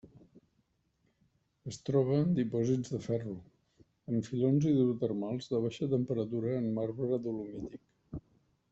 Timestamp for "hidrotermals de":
4.73-5.63